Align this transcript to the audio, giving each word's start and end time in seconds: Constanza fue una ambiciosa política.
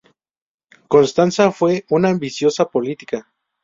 Constanza 0.87 1.51
fue 1.51 1.85
una 1.91 2.09
ambiciosa 2.09 2.65
política. 2.65 3.29